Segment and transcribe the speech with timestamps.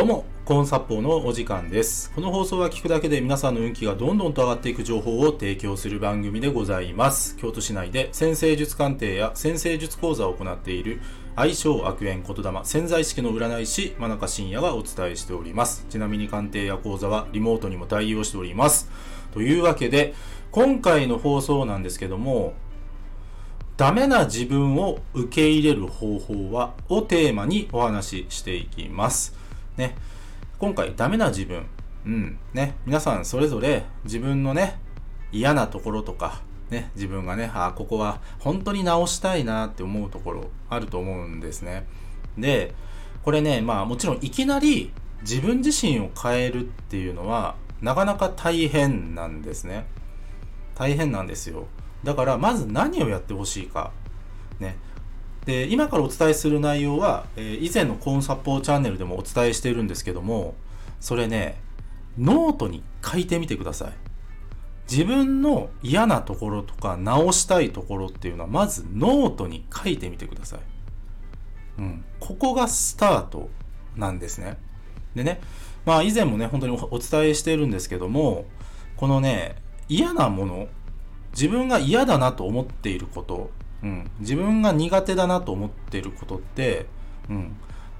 [0.00, 2.10] どうも、コーン殺法のお時間です。
[2.14, 7.36] この放送は聞くだけで皆さんの運気がどんどんと上がっていく情報を提供する番組でございます。
[7.36, 11.02] 京都市内で先生術鑑定や先生術講座を行っている
[11.36, 15.84] 愛称悪縁言霊潜在意識の占い師真中信也がお伝えしております。
[15.90, 18.90] ちなみに鑑定や講座はリモートにも対応しております。
[19.34, 20.14] というわけで、
[20.50, 22.54] 今回の放送なんですけども、
[23.76, 29.38] ダメな自分を受け入れる方法はをテーマにお話ししていきます。
[29.80, 29.96] ね。
[30.58, 31.66] 今回ダメな自分。
[32.06, 32.38] うん。
[32.52, 32.76] ね。
[32.86, 34.78] 皆さんそれぞれ自分のね、
[35.32, 41.86] 嫌なところとか、ね、自分がね、あここは本当に直したいなって思うところあると思うんですね。
[42.38, 42.74] で、
[43.24, 49.86] これね、まあもちろんいきなり自分自身を変えるっていうのはなかなか大変なんですね。
[50.74, 51.66] 大変なんですよ。
[52.04, 53.92] だからまず何をやってほしいか。
[54.58, 54.76] ね。
[55.46, 60.54] で、今からお伝えする内容は、えー以前のコーンサポーチャンネルでもお伝えしているんですけども、
[61.00, 61.60] それね、
[62.18, 63.92] ノートに書いてみてください。
[64.90, 70.60] 自分の嫌なところとか直したいところっていうのはまずノートに書いてみてください。
[71.78, 72.04] うん。
[72.18, 73.50] ここがスタート
[73.96, 74.58] なんですね。
[75.14, 75.40] でね、
[75.86, 78.46] まあ以前もね、本当におお伝えしているんですけども、
[78.96, 79.56] このね、
[79.88, 80.68] 嫌なもの、
[81.32, 83.50] 自分が嫌だなと思っていること、
[83.82, 86.86] うん、自分が苦手だなと思ってることって、
[87.28, 87.56] うん、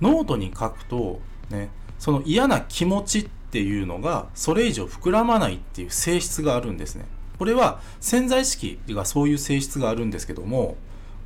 [0.00, 1.20] ノートに書くと、
[1.50, 7.06] ね、その嫌な気持ちっていうのがそれ以上膨らまないっていう性質があるんですね。
[7.38, 10.76] これは潜在意識がそういう性質があるんですけども、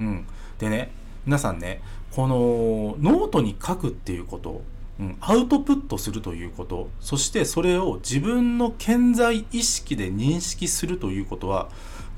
[0.01, 0.27] うん、
[0.59, 0.91] でね、
[1.27, 4.63] 皆さんね、このノートに書くっていうこと、
[4.99, 11.69] うん、アウトプットするということ、そしてそれを自分の潜在意識で認識するということは、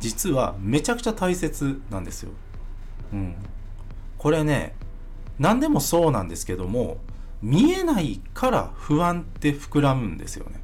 [0.00, 2.30] 実はめちゃくちゃ大切なんですよ。
[3.12, 3.34] うん。
[4.16, 4.74] これね、
[5.38, 6.98] 何でもそうなんですけども、
[7.42, 10.60] 見えないから不安って膨らむんですよね。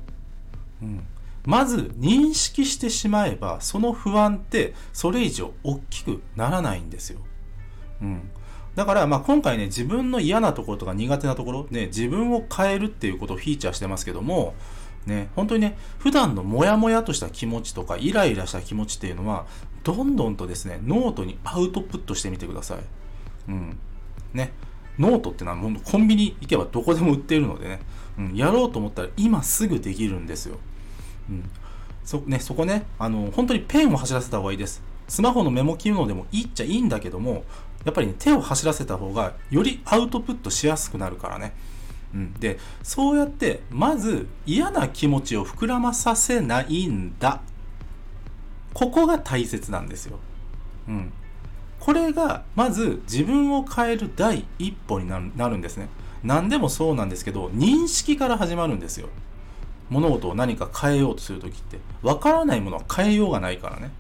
[0.83, 1.07] うん。
[1.47, 7.21] まず認識してしまえば、その不安ってそれ以上大きくならないんですよ。
[8.03, 8.31] うん。
[8.75, 14.55] だから、ま、今回ね、自分の嫌なところとか苦手なところ、ね、自分を変えるっていうことをフィーチャーしてますけども、
[15.07, 19.47] ね、本当にね、普段のモヤモヤとした気持ちとか、イライラした気持ちっていうのは、
[19.83, 22.79] どんどんとですね、ノートにアウトプットしてみてください。
[23.49, 23.79] うん。
[24.33, 24.53] ね。
[24.99, 27.81] ノートってのはもうコンビニ行けばどこでも売ってるのでね、
[28.17, 30.59] うん、やろうと思ったら今すぐできるんですよ。
[31.29, 31.51] うん。
[32.05, 34.83] そ、ね、そこね、あの、本当にペンを走らせた方がいいです。
[35.09, 37.45] スマホのメモ機能でもいいっちゃいいんだけども、
[37.85, 41.55] やっぱりね、手を走らせた方がよりアウトプットしやすくなるからね。
[42.15, 47.41] うん、で、そうやって、まず嫌な気持ちを膨らまさせないんだ。
[48.73, 50.19] ここが大切なんですよ。
[50.89, 51.13] うん。
[51.81, 55.89] これが、まず自分を変える第一歩になるんですね。
[56.23, 59.09] 何でもそうなんですけど、認識から始まるんですよ。
[59.91, 61.79] 物事を何か変えようとするときって。
[62.03, 63.91] わからないものは変えようがないからね。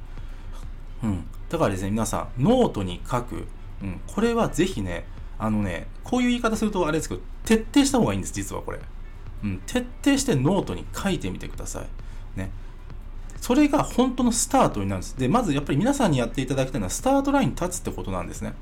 [1.02, 1.24] うん。
[1.50, 3.46] だからですね、皆さん、ノートに書く。
[3.82, 4.00] うん。
[4.06, 5.04] これはぜひね、
[5.38, 8.80] あのね、こういう言い方するとあれですけど、徹底した方がいいんです、実はこれ。
[9.42, 9.60] うん。
[9.66, 12.38] 徹底してノートに書いてみてください。
[12.38, 12.50] ね。
[13.40, 15.18] それが本当のスタートになるんです。
[15.18, 18.54] で、まずやっぱり皆さんにやっていただきたいのは、スタートラインに立つってことなんですね。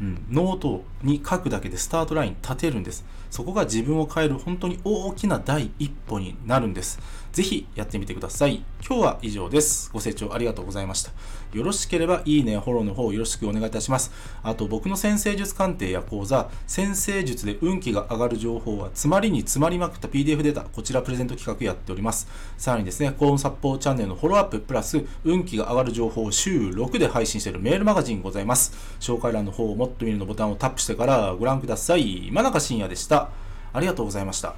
[0.00, 3.04] うん、ノートに書くだけでスタートライン立てるんです。
[3.30, 7.00] そこが自分を変える本当に大きな第一歩になるんです。
[7.32, 8.62] ぜひやってみてください。
[8.86, 9.90] 今日は以上です。
[9.92, 11.10] ご清聴ありがとうございました。
[11.52, 14.12] よろしければいいね、フォローの方よろしくお願いいたします。
[14.44, 22.28] あと僕の先生術鑑定や講座、先生術で運気が上がる情報は詰まりに詰まりまくった PDF データ、こちらプレゼント企画やっております。
[22.56, 28.72] さらにですね、コーンサポーチャンネルのフォローアッププラス運気が上がる情報を週6で配信しているメールマガジンございます。
[29.00, 32.30] 紹介欄の方をもっと見るのボタンをタップしてからご覧ください。
[32.32, 33.28] 真中信也でした。
[33.74, 34.54] ありがとうございました。